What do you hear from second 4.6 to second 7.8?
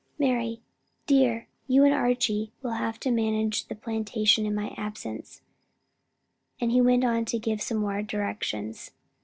absence," and he went on to give